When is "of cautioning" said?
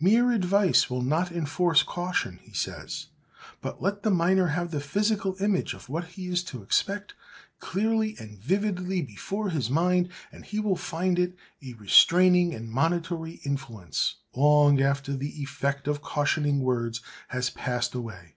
15.86-16.58